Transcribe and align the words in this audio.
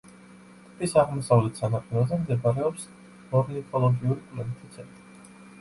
ტბის 0.77 0.95
აღმოსავლეთ 1.01 1.61
სანაპიროზე 1.63 2.19
მდებარეობს 2.23 2.87
ორნითოლოგიური 3.41 4.19
კვლევითი 4.33 4.73
ცენტრი. 4.79 5.31